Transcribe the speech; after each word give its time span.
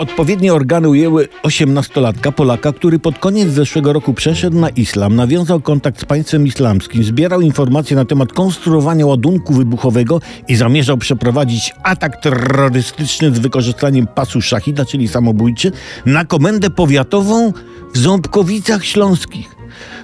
Odpowiednie 0.00 0.54
organy 0.54 0.88
ujęły 0.88 1.28
18-latka 1.42 2.32
Polaka, 2.32 2.72
który 2.72 2.98
pod 2.98 3.18
koniec 3.18 3.48
zeszłego 3.48 3.92
roku 3.92 4.14
przeszedł 4.14 4.60
na 4.60 4.68
islam, 4.68 5.16
nawiązał 5.16 5.60
kontakt 5.60 6.00
z 6.00 6.04
państwem 6.04 6.46
islamskim, 6.46 7.04
zbierał 7.04 7.40
informacje 7.40 7.96
na 7.96 8.04
temat 8.04 8.32
konstruowania 8.32 9.06
ładunku 9.06 9.52
wybuchowego 9.54 10.20
i 10.48 10.56
zamierzał 10.56 10.96
przeprowadzić 10.98 11.72
atak 11.82 12.22
terrorystyczny 12.22 13.34
z 13.34 13.38
wykorzystaniem 13.38 14.06
pasu 14.06 14.42
szachida, 14.42 14.84
czyli 14.84 15.08
samobójczy, 15.08 15.72
na 16.06 16.24
komendę 16.24 16.70
powiatową 16.70 17.52
w 17.94 17.98
Ząbkowicach 17.98 18.84
Śląskich 18.84 19.59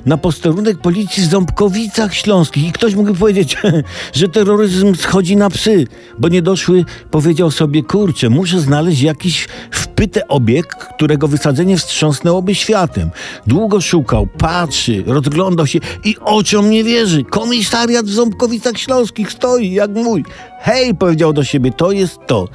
na 0.06 0.16
posterunek 0.16 0.78
policji 0.78 1.22
w 1.22 1.26
Ząbkowicach 1.26 2.14
Śląskich 2.14 2.64
i 2.68 2.72
ktoś 2.72 2.94
mógł 2.94 3.14
powiedzieć, 3.14 3.56
że 4.12 4.28
terroryzm 4.28 4.94
schodzi 4.94 5.36
na 5.36 5.50
psy, 5.50 5.86
bo 6.18 6.28
niedoszły 6.28 6.84
powiedział 7.10 7.50
sobie, 7.50 7.82
kurczę, 7.82 8.30
muszę 8.30 8.60
znaleźć 8.60 9.02
jakiś 9.02 9.48
wpyty 9.70 10.26
obiekt, 10.26 10.84
którego 10.94 11.28
wysadzenie 11.28 11.76
wstrząsnęłoby 11.76 12.54
światem. 12.54 13.10
Długo 13.46 13.80
szukał, 13.80 14.26
patrzy, 14.38 15.04
rozglądał 15.06 15.66
się 15.66 15.78
i 16.04 16.16
oczom 16.20 16.70
nie 16.70 16.84
wierzy. 16.84 17.24
Komisariat 17.24 18.06
w 18.06 18.12
Ząbkowicach 18.12 18.78
Śląskich 18.78 19.32
stoi 19.32 19.72
jak 19.72 19.90
mój. 19.90 20.24
Hej, 20.66 20.94
powiedział 20.94 21.32
do 21.32 21.44
siebie, 21.44 21.70
to 21.72 21.92
jest 21.92 22.18
to. 22.26 22.48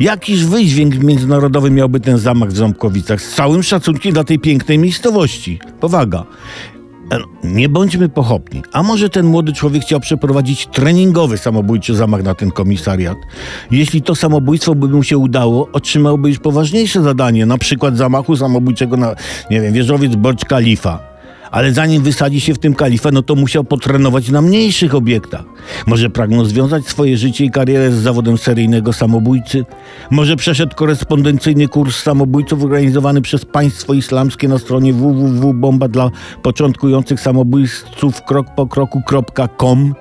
Jakiż 0.00 0.46
wydźwięk 0.46 1.02
międzynarodowy 1.02 1.70
miałby 1.70 2.00
ten 2.00 2.18
zamach 2.18 2.48
w 2.48 2.56
Ząbkowicach? 2.56 3.22
Z 3.22 3.34
całym 3.34 3.62
szacunkiem 3.62 4.12
dla 4.12 4.24
tej 4.24 4.38
pięknej 4.38 4.78
miejscowości. 4.78 5.58
Powaga. 5.80 6.24
E, 7.12 7.18
nie 7.44 7.68
bądźmy 7.68 8.08
pochopni. 8.08 8.62
A 8.72 8.82
może 8.82 9.08
ten 9.08 9.26
młody 9.26 9.52
człowiek 9.52 9.82
chciał 9.82 10.00
przeprowadzić 10.00 10.66
treningowy 10.66 11.38
samobójczy 11.38 11.94
zamach 11.94 12.22
na 12.22 12.34
ten 12.34 12.50
komisariat? 12.50 13.18
Jeśli 13.70 14.02
to 14.02 14.14
samobójstwo 14.14 14.74
by 14.74 14.88
mu 14.88 15.02
się 15.02 15.18
udało, 15.18 15.68
otrzymałby 15.72 16.28
już 16.28 16.38
poważniejsze 16.38 17.02
zadanie, 17.02 17.46
na 17.46 17.58
przykład 17.58 17.96
zamachu 17.96 18.36
samobójczego 18.36 18.96
na, 18.96 19.14
nie 19.50 19.60
wiem, 19.60 19.72
wieżowiec 19.72 20.16
Burj 20.16 20.38
Khalifa 20.48 21.11
ale 21.52 21.72
zanim 21.72 22.02
wysadzi 22.02 22.40
się 22.40 22.54
w 22.54 22.58
tym 22.58 22.74
kalifę, 22.74 23.10
no 23.12 23.22
to 23.22 23.34
musiał 23.34 23.64
potrenować 23.64 24.30
na 24.30 24.42
mniejszych 24.42 24.94
obiektach. 24.94 25.44
Może 25.86 26.10
pragnął 26.10 26.44
związać 26.44 26.86
swoje 26.86 27.16
życie 27.16 27.44
i 27.44 27.50
karierę 27.50 27.90
z 27.90 27.94
zawodem 27.94 28.38
seryjnego 28.38 28.92
samobójcy? 28.92 29.64
Może 30.10 30.36
przeszedł 30.36 30.76
korespondencyjny 30.76 31.68
kurs 31.68 32.02
samobójców 32.02 32.64
organizowany 32.64 33.22
przez 33.22 33.44
państwo 33.44 33.94
islamskie 33.94 34.48
na 34.48 34.58
stronie 34.58 34.92
www.bomba 34.92 35.88
dla 35.88 36.10
początkujących 36.42 37.20
samobójców 37.20 38.22
krok 38.22 38.46
po 38.56 38.66
kroku.com? 38.66 39.94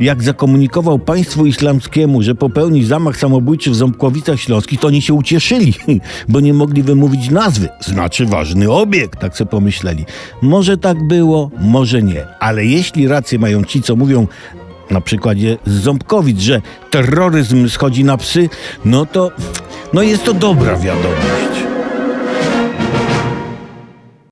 Jak 0.00 0.22
zakomunikował 0.22 0.98
państwu 0.98 1.46
islamskiemu, 1.46 2.22
że 2.22 2.34
popełni 2.34 2.84
zamach 2.84 3.16
samobójczy 3.16 3.70
w 3.70 3.74
Ząbkowicach 3.74 4.40
Śląskich, 4.40 4.80
to 4.80 4.86
oni 4.88 5.02
się 5.02 5.14
ucieszyli, 5.14 5.74
bo 6.28 6.40
nie 6.40 6.54
mogli 6.54 6.82
wymówić 6.82 7.30
nazwy. 7.30 7.68
Znaczy 7.80 8.26
ważny 8.26 8.70
obiekt, 8.70 9.20
tak 9.20 9.36
sobie 9.36 9.50
pomyśleli. 9.50 10.04
Może 10.42 10.78
tak 10.78 11.08
było, 11.08 11.50
może 11.60 12.02
nie. 12.02 12.26
Ale 12.40 12.64
jeśli 12.64 13.08
rację 13.08 13.38
mają 13.38 13.64
ci, 13.64 13.82
co 13.82 13.96
mówią 13.96 14.26
na 14.90 15.00
przykładzie 15.00 15.58
z 15.66 15.72
Ząbkowic, 15.72 16.40
że 16.40 16.62
terroryzm 16.90 17.68
schodzi 17.68 18.04
na 18.04 18.16
psy, 18.16 18.48
no 18.84 19.06
to 19.06 19.30
no 19.92 20.02
jest 20.02 20.24
to 20.24 20.34
dobra 20.34 20.76
wiadomość. 20.76 21.53